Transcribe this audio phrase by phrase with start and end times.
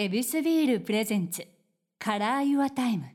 [0.00, 1.44] エビスビール presents
[1.98, 3.06] Color Your Time。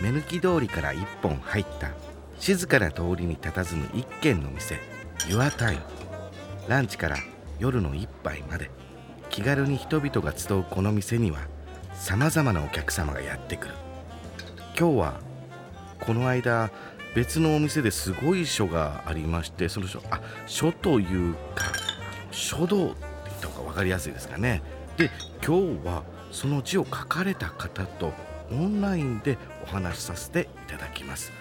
[0.00, 1.90] 目抜き通りから一本入った
[2.38, 4.78] 静かな通りに佇む一軒の店
[5.28, 5.80] Your Time
[6.68, 7.16] ランチから
[7.58, 8.70] 夜の一杯まで
[9.28, 11.40] 気軽に人々が集うこの店には
[11.92, 13.74] さまざまなお客様がやってくる。
[14.78, 15.27] 今日は
[16.00, 16.70] この間
[17.14, 21.72] 別のお店ですごい書がありましてその書あ書というか
[22.30, 24.62] 書道って言った方が分かりやすいですかね。
[24.96, 25.10] で
[25.44, 28.12] 今日はその字を書かれた方と
[28.50, 31.32] オンラインでお話しさせていただきます。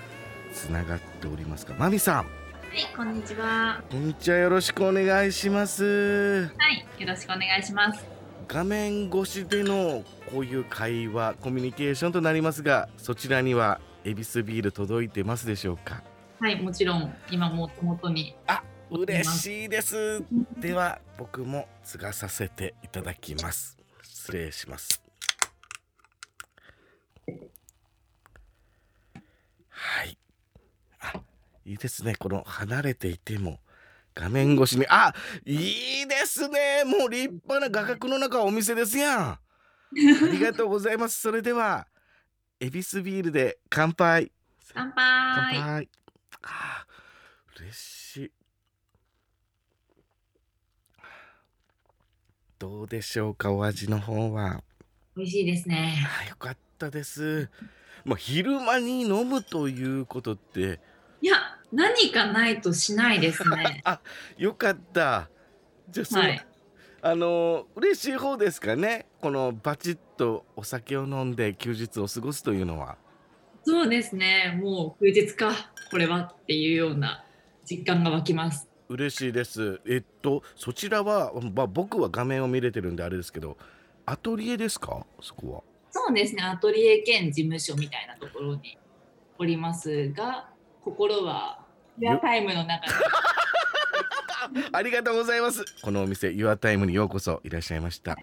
[0.54, 2.16] つながっておりますかマミさん。
[2.18, 3.82] はい、こんにちは。
[3.90, 4.38] こんにちは。
[4.38, 6.48] よろしくお願いします。
[6.58, 8.18] はい、よろしくお願いします。
[8.48, 16.02] 画面越しでのこういう会話コミュニケーションとなりますがそちらにはエビスビール届いてますでしょうか？
[16.40, 18.38] はい、もちろん今も手元に。
[18.48, 20.24] あ嬉しいです。
[20.58, 23.78] では僕も継がさせていただきます。
[24.02, 25.02] 失礼します。
[29.68, 30.18] はい。
[31.02, 31.20] あ
[31.66, 32.16] いいですね。
[32.16, 33.60] この離れていても
[34.16, 34.86] 画面越しに。
[34.88, 35.14] あ
[35.46, 36.86] いいですね。
[36.86, 39.20] もう立派な画角の中お店ですやん。
[39.32, 39.40] あ
[39.92, 41.20] りがとうございます。
[41.20, 41.88] それでは
[42.60, 44.32] エビスビールで乾杯
[44.74, 45.62] 乾乾杯。
[45.62, 45.90] 杯
[46.42, 48.32] あー嬉しい
[52.58, 54.64] どうでしょうかお味の方は
[55.16, 56.04] 美味しいですね。
[56.26, 57.50] あよかったです
[58.06, 60.80] まあ昼間に飲むということって
[61.22, 61.36] いや、
[61.72, 63.82] 何かないとしないですね。
[63.86, 64.00] あ
[64.38, 65.30] よかった
[65.90, 66.48] じゃあはい。
[67.02, 69.06] あの嬉しい方ですかね？
[69.22, 72.98] このバチッとお酒を飲んで休日を過ごすというのは
[73.64, 74.60] そうですね。
[74.62, 75.52] もう休日か、
[75.92, 77.24] これはっていうような
[77.70, 78.68] 実感が湧きます。
[78.90, 83.58] 嬉しいですえっとそちらは、まあ、僕は画面を見れてるんであれですけど
[84.06, 85.06] アトリエですか？
[85.22, 86.44] そこはそうですね。
[86.44, 88.78] アトリエ兼事務所みたいなところに
[89.38, 90.50] おりますが、
[90.84, 91.60] 心は
[92.00, 92.94] リアタイムの中に。
[94.72, 98.18] ありがとうございますこのお店 YourTime にようこそいらっしゃいました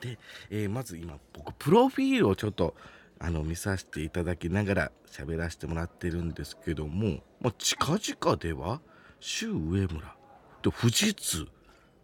[0.00, 0.18] で、
[0.50, 2.74] えーまず今僕プロフィールをちょっと
[3.18, 8.80] あの見させていただきながら喋らせてもらってるんですけども、まあ、近々では
[9.20, 10.16] 周上村
[10.62, 11.46] で富士通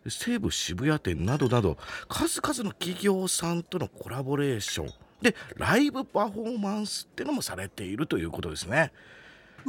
[0.07, 1.77] 西武渋谷店などなど
[2.09, 8.93] 数々の企業さんとのコラボレーションでライブパフォーマンスってのもされているということですね。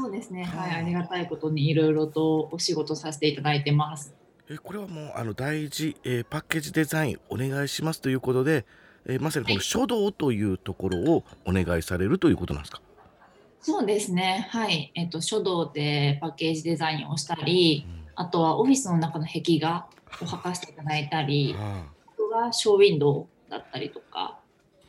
[0.01, 0.43] そうですね。
[0.43, 4.13] はい、ありがたいことにいろいろとお仕事させていただいてます。
[4.49, 8.65] えこれはもうあの大事、えーパッケージデザインお願いしますということで、
[9.05, 12.81] えーまさにこの書道というところをお願いされるということなんですか？
[13.61, 14.47] そうですね。
[14.49, 14.91] はい。
[14.95, 19.85] えっと、書道でパッケージデザインをしたり、あとはオフィスの中の壁画
[20.21, 24.39] を描かせていただいたり、ああとはショーウィンドウだったりとか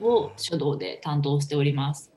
[0.01, 2.13] を書道で担当しております。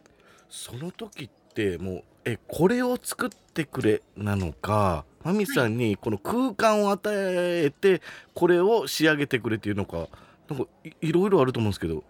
[0.50, 8.02] その時ってもうえこれを作ってくれなのかマミさんにこの空間を与えて
[8.34, 10.08] これを仕上げてくれっていうのか
[10.50, 12.04] なんかいいろいろあると思うんですけど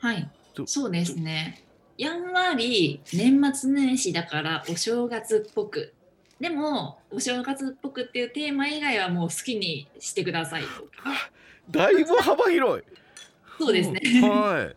[0.00, 0.30] はい。
[0.66, 1.62] そうですね。
[1.96, 5.94] やんわり年末年始だからお正月っぽく。
[6.40, 10.62] でも、お正月っぽくっていうテーマ以外はもう好きにしてください。
[11.68, 12.84] だいぶ幅広い。
[13.58, 14.00] そうですね。
[14.22, 14.72] は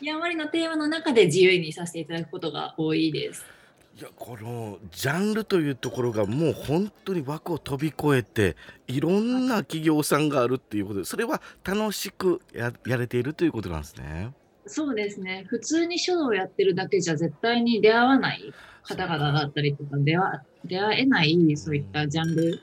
[0.00, 0.04] い。
[0.04, 3.46] やんわりのテーマの中で自由にさせていただくことが多いです。
[3.98, 8.54] いやこのジャンルというところがもう本当に枠を飛び越えて
[8.86, 14.34] いろんな企業さんがあるっていうことでそれは楽しくややれているということなんですね。
[14.66, 15.46] そうですね。
[15.48, 18.52] 普通に書道をやってるだけじゃ絶対に出会わない
[18.82, 22.60] 方々だったりとか出会出会えないそういったジャンル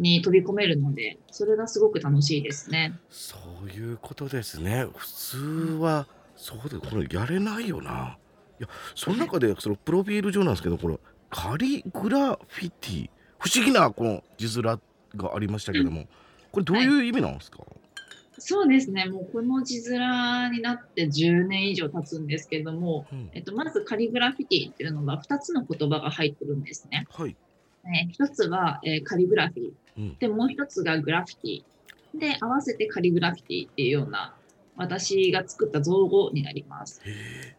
[0.00, 2.98] に飛び込めるので、それがすごく楽しいですね。
[3.08, 4.86] そういうことですね。
[4.96, 5.38] 普通
[5.78, 8.18] はそうでこれやれないよな。
[8.62, 10.98] いやその中でそのプロフィール上なんですけどこれ
[11.30, 14.80] カリグラフィティ不思議なこの字面
[15.16, 16.06] がありましたけども
[16.52, 17.64] これどういう意味なんですか、
[18.38, 19.06] そうですね。
[19.06, 27.06] もうこの字面になって10年以上経つんですけれども、うんえっと、まずカリグラフィティっていうのが2つの言葉が入ってるんですね。
[27.10, 27.36] はい。
[27.84, 29.72] えー一つは、えーカリグラフィー。
[29.98, 32.18] うんで、もう一つがグラフィティ。
[32.18, 34.34] で、合わせてカリグラフィティっていうような、
[34.76, 37.02] 私が作った造語になります。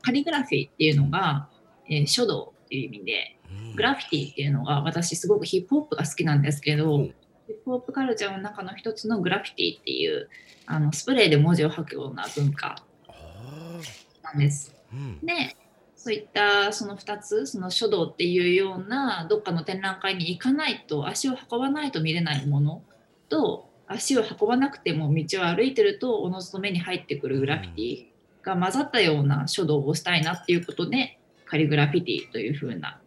[0.02, 1.50] カリグラフィーっていうのが、
[1.90, 3.76] えー書道っていう意味で、うん。
[3.76, 7.06] グラフィティっていうのが、私すごくヒップホップが好きなんですけど、うん。
[7.06, 10.30] ヒップホップカルチャーの中の一つのグラフィティっていう、
[10.66, 12.78] あのスプレーで文字を書くような文化
[13.08, 13.80] あ
[14.24, 14.74] なんです。
[14.94, 15.26] ーうん。
[15.26, 15.56] で、
[15.96, 22.84] そういったその2つ、その書道っていうようなどっかの展覧会に行かないと、足を運ばないと見れないもの
[23.30, 28.06] と、足を運ばなくても道を歩いてるとおのずと目に入ってくるグラフィティ
[28.44, 33.00] が混ざったような書道をしたいなっていうことでカリグラフィティというふうな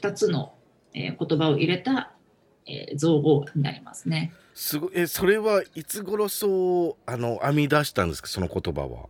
[0.00, 0.54] 2つの、
[0.94, 2.12] えー言葉を入れた、
[2.66, 4.32] えー造語になりますね。
[4.54, 8.28] すごいえそれはいつ頃そうあの編み出したんですか？
[8.28, 9.08] その言葉は。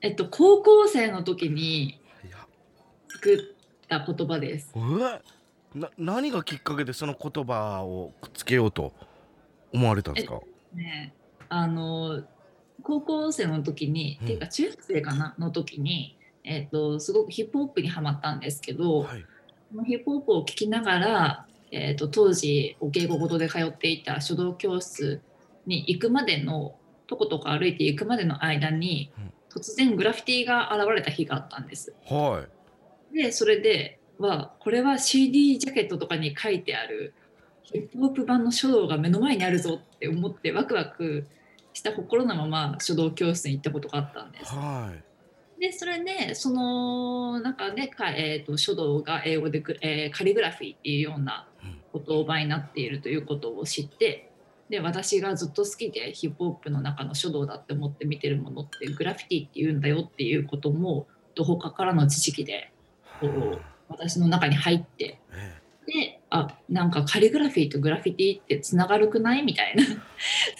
[0.00, 2.00] えっと高校生の時に
[3.08, 4.72] 作った言葉です。
[4.76, 4.80] え
[5.78, 8.92] な何がきっかけでその言葉をくっつけようと
[9.72, 10.40] 思われたんですか？
[10.74, 11.12] ね、
[11.48, 12.22] あの
[12.82, 14.24] 高校生の時に、うん。
[14.24, 15.34] っていうか中学生かな？
[15.38, 19.24] の時に、えっとすごくヒップホップにはまったんですけど、はい。
[19.86, 25.20] ヒップホップを聴きながら、えっと当時お稽古事で通っていた書道教室
[25.66, 26.74] に行くまでの
[27.06, 29.32] とことこ歩いていくまでの間に、うん。
[29.50, 31.92] 突然グラフィティが現れた日があったんです。
[32.06, 32.46] は
[33.12, 37.14] でそれではこれは CD ジャケットとかに書いてある
[37.62, 41.26] ヒップホップ版の書道が目の前にあるぞって思ってワクワク
[41.72, 44.54] した心のまま書道教室に行ったことがあったんです。
[44.54, 44.92] いは
[45.60, 51.46] でそれでその中でか、えー、と書道が英語でグ、えーカリグラフィーっていうような
[51.92, 54.30] 言葉になっているということを知って
[54.70, 62.70] で私がずっと好きでヒップホップの中の書道だって思って見てるものってグラフィティっていうんだよっていうこともどこかからの知識で
[63.22, 63.26] い。
[63.26, 69.42] こう私の中に入ってえであなんかカリグラフィーとグラフィティってつながるくない？
[69.42, 69.92] みたいな そ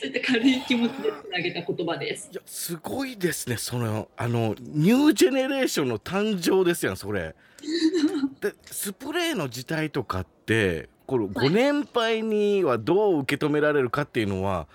[0.03, 2.35] ういった軽い気持ちでつなげた言葉ですえ。
[2.35, 7.35] いやすごいですねそのあのニュージェネレーションの誕生ですやんそれ。
[8.41, 14.67] でスプレーの字体とかってこのはいご年配にはどう受け止められるかっていうのは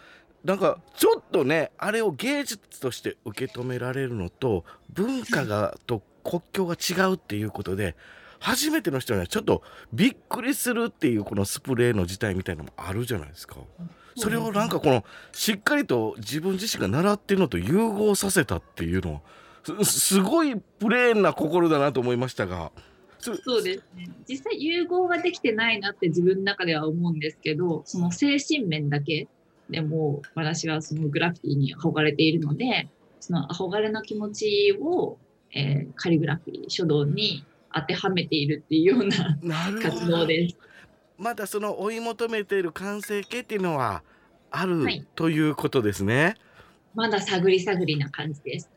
[0.43, 4.63] なんかちょっとねあれを芸術として受け止められるのと
[4.93, 7.95] 文化がと国境が違うっていうことで
[8.39, 13.57] 初めての人にはちょっとびっくりするっていうこのスプレーの字体みたいなのもあるじゃないですか。
[14.17, 15.03] それをなんかこの
[15.33, 19.21] しっかりと自分自身が習ってるのと融合させたっていうのは
[19.83, 22.71] すすごいプレーンな心だなと思いましたが。
[23.19, 24.09] そそうですね。
[24.29, 29.27] 実際融合ができてないなって自分の中では思うんですけどその精神面だけ
[29.69, 32.87] でも私はそのグラフィティに憧れているので
[33.19, 35.17] その憧れの気持ちを、
[35.55, 37.43] えーカリグラフィー書道に
[37.75, 39.37] 当てはめているっていうような
[39.81, 40.57] 活ど動です。
[41.17, 44.01] まだその追い求めている完成形っていうのは
[44.49, 46.35] ある、はいということですね。
[46.93, 48.71] まだ探り探りな感じです。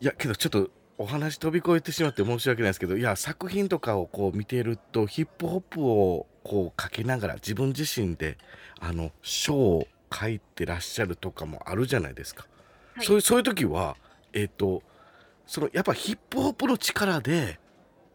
[0.00, 8.38] いやけどちょっとお話飛び越えてしまって申し訳ないですけどいや作品とかをこう見ているとヒップホップをこうかけながら自分自身で
[8.80, 12.46] あの書を書いてらっしゃるとかもあるじゃないですか。
[12.94, 13.96] はいそういうそういう時は
[14.32, 14.82] えっ、と
[15.46, 17.58] そのやっぱヒップホップの力で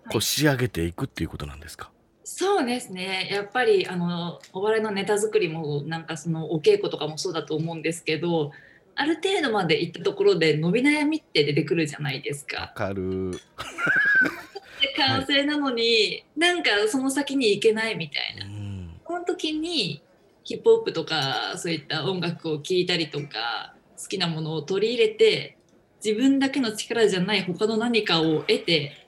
[0.03, 1.91] こはいう仕上げていくっていうことなんですか？
[2.23, 8.51] そうですねやっぱりあのお笑いのネタ作りもなんかそのお稽古とかもそうだと思うんですけど
[8.95, 12.73] ある程度までいったところで伸び悩みって出てくるじゃないですわか。
[12.87, 13.31] かる。
[13.31, 18.45] で完成なのに、なんかその先に行けないみたいな。
[18.45, 18.73] うん
[19.03, 20.01] この時に
[20.43, 25.57] ヒップホップとかそういった音楽を聴いたりとか好きなものを取り入れて
[26.03, 29.07] 自分だけの力じゃない他の何かを得て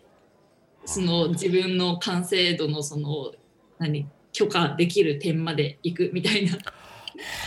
[0.86, 3.34] その自分の完成度のその
[3.80, 6.54] 何許可できる点まで行くみたいな。
[6.54, 6.58] は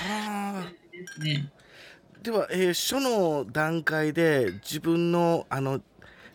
[0.01, 0.73] あ。
[0.93, 1.53] ですね。
[2.23, 5.81] では、えー書の段階で自分のあの、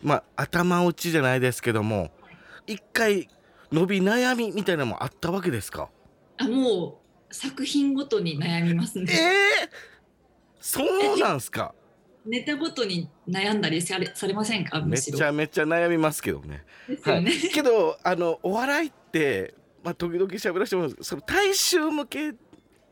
[0.02, 2.10] まあ、頭打ちじゃないですけども
[2.66, 3.28] 一回
[3.70, 5.90] 伸び悩みみたいなのもあったわけですか？
[6.38, 7.00] あも
[7.30, 9.12] う作品ごとに悩みますえーね。、
[10.60, 10.82] そ
[11.14, 11.74] うなんすか？
[12.26, 14.80] ネタごとに悩んだりされされませんか？
[14.80, 14.98] むめ。
[14.98, 16.64] ちゃめちゃ悩みますけどね。
[17.02, 22.34] はいですよね。、けどあのお笑いって、まあ、時々喋らせてもらうんですけどその大衆向け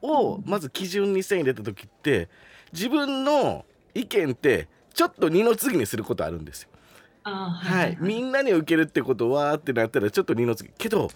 [0.02, 2.28] をまず基準に線入れた時って
[2.72, 6.68] 自分の意見ってちょっと二の次にすることあるんですよ。
[7.24, 11.08] あはい、みんなに受けるってことはってなったらちょっと二の次けど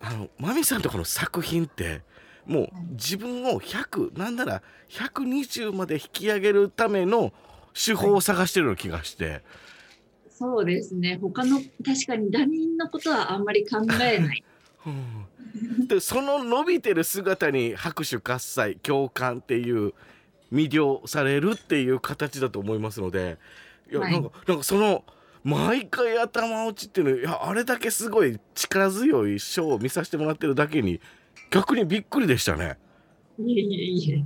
[0.00, 2.02] あのマミさんとかの作品って
[2.44, 7.32] もう自分を100なんなら120まで引き上げるための
[7.74, 9.42] 手法を探してるような気がして、
[10.30, 11.18] そうですね。
[11.20, 14.44] 他の確かに他人のことはあんまり考えない。
[14.86, 15.26] うん
[15.86, 19.94] でその伸びてる姿に拍手喝采共感っていう
[20.52, 23.38] 魅了されるっていう形だと思いますので
[23.90, 25.04] いや、はいなんかなんかその
[25.44, 31.00] 毎回頭打ちっていうのいやあれだけすごい力強いショーを見させてもらってるだけに
[31.50, 32.78] 逆にびっくりでしたね。
[33.38, 34.24] いえいえいえ。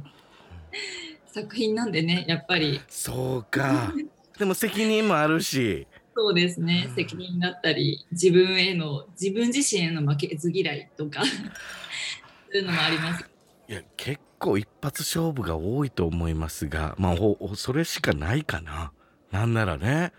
[1.42, 2.80] 作品なんでね、やっぱり。
[2.88, 3.92] そうか。
[4.38, 5.86] でも責任もあるし。
[6.16, 6.86] そうですね。
[6.88, 6.94] うん。
[6.94, 11.22] 責任だったり、自分への自分自身への負けず嫌いとか。
[12.50, 13.24] そういうのもあります。
[13.68, 17.16] いや結構一発勝負が多いと思いますがまあ
[17.54, 18.92] それしかないかな。
[19.30, 20.12] なんならね。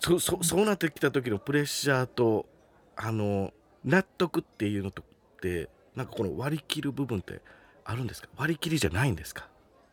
[0.00, 2.46] そそそうなってきた時のプレッシャーと
[2.94, 3.52] あの
[3.84, 5.04] 納得っていうのとっ
[5.40, 7.40] てなんかこの割り切る部分って
[7.84, 8.28] あるんですか？
[8.36, 9.48] 割り切りじゃないんですか？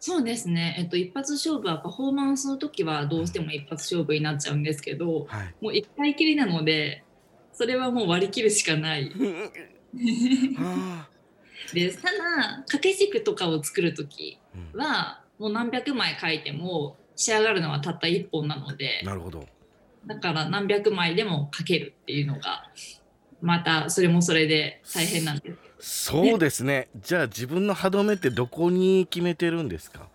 [0.05, 5.55] そうですね、えっと、一発勝負はパフォーマンスの時はどうしても一発勝負になっちゃうんですけど、はい。
[5.61, 7.05] もう一回きりなので、
[7.53, 9.13] それはもう割り切るしかない。
[10.59, 11.07] あ
[11.73, 12.09] でただ
[12.65, 14.39] 掛け軸とかを作る時
[14.73, 19.47] はもう何百枚書いても仕上がるのはたった1本なのでなるほど。
[20.05, 22.69] だから何百枚でも書けるっていうのが
[23.41, 26.87] またそれもそれで大変なんですそうですね。
[27.01, 30.07] じゃあ自分の歯止めってどこに決めてるんですか？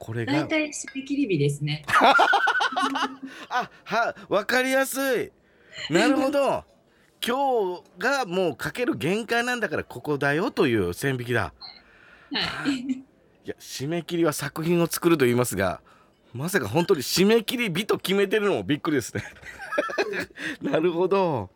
[0.00, 0.32] これが。
[0.32, 1.84] 大体締め切り日ですね。
[3.48, 5.30] あはわかりやすい。
[5.92, 6.64] なるほど。
[7.24, 11.52] 今日がもうかける限界なんだからここだよという線引きだ。
[12.32, 12.80] はい。
[13.44, 15.80] いや締め切りは作品を作ると言いますが
[16.32, 19.22] まさか本当に締め切り日と決めてるのもびっくりですね。
[20.62, 21.48] なるほど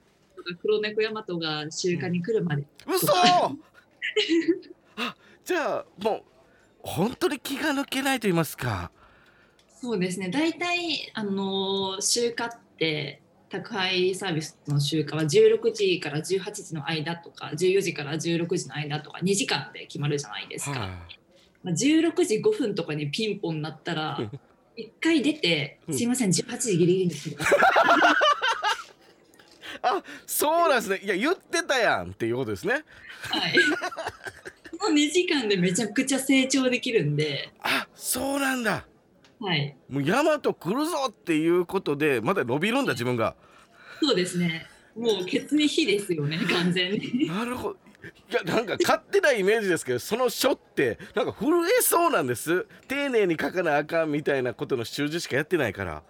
[0.55, 3.13] 黒猫ヤマトが集荷に来るまで、嘘。
[4.97, 6.23] あじゃあもう
[6.81, 8.91] 本当に気が抜けないと言いますか。
[9.81, 10.31] そうですね。
[10.31, 20.89] 大体あの集荷って宅配サービスの集荷は16時から18時の間とか14時から16時の間とか2時間で決まるじゃないですか、はい。
[21.63, 24.31] まあ、16時5分とかにピンポン鳴ったらうん
[24.79, 25.95] 一回出て「うん。
[25.95, 27.59] すいません18時ギリギリに来てください
[29.89, 31.01] あそうなんですね。
[31.03, 32.85] いや言ってたやんっていうことですね」
[33.31, 33.55] はい。
[34.79, 38.85] この2時間でめちゃくちゃ成長できるんで、あそうなんだ。
[39.41, 43.37] はい、もうヤマト来るぞっていうことでまだ伸びるんだ自分が。
[44.03, 44.67] そうですね。
[44.97, 47.27] もうケツに火ですよね完全に。
[47.29, 47.77] なるほど。
[48.31, 52.67] いやなんか勝手なイメージですけどその書ってなんか震えそうなんです。
[52.89, 56.03] 丁寧に書かなあかんみたいなことの習字しかやってないから。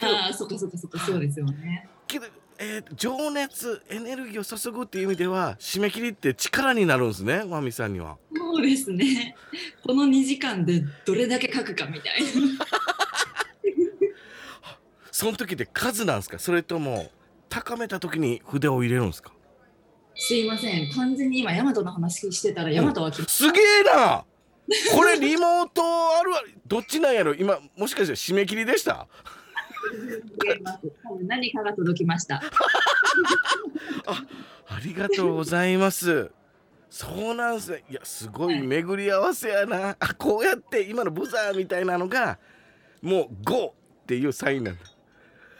[0.00, 1.88] ああそっかそっかそっかそうですよね。
[2.06, 2.26] けど、
[2.64, 8.18] えー情熱エネルギーを注ぐっていう意味では締め切りって力になるんですねマミさんには。
[8.36, 9.34] そうですね。
[9.84, 12.28] この2時間でどれだけ書くかみたいな。
[15.10, 16.38] その時って数なんですか？
[16.38, 17.10] それとも
[17.48, 19.32] 高めた時に筆を入れるんですか？
[20.14, 20.92] すいません。
[20.92, 24.24] 完全に今ヤマトの話してたらヤマトは来すげえな！
[24.94, 25.82] これリモート
[26.18, 26.54] あるある。
[26.66, 27.34] どっちなんやろ？
[27.34, 29.08] 今もしかして締め切りでした？
[31.26, 32.42] 何かが届きました。
[34.06, 36.30] ありがとうございます。
[36.90, 37.84] そうなんすね。
[37.90, 39.96] いやすごい巡り合わせやな。
[39.98, 42.38] あこうやって今のブザーみたいなのが
[43.00, 44.80] もう「GO!」っていうサインなんだ。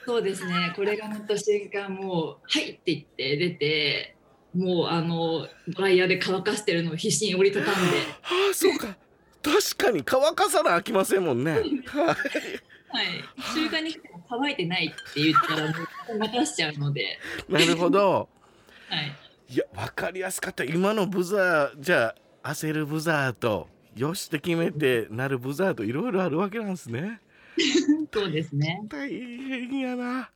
[0.04, 0.72] そうですね。
[0.76, 4.16] これが乗った瞬間もう「はい」って言って出て
[4.54, 7.80] もうあのドライヤーで乾かしてるのを必死に折りたたんで。
[8.22, 8.96] ああそうか
[9.42, 11.52] 確かに乾かさなあきませんもんね。
[11.52, 11.62] はい。
[11.62, 13.24] はい。
[13.54, 15.74] 週間に来ても乾いてないって言ったらも
[16.14, 17.18] う任しちゃうので。
[17.48, 18.28] なるほど。
[18.88, 19.12] はい。
[19.52, 20.64] いや分かりやすかった。
[20.64, 27.20] 今のブザーじゃあ焦るブザーとよしって決めてなるブザーといろいろあるわけなんですね。
[28.12, 28.82] そうですね。
[28.88, 30.30] 大変やな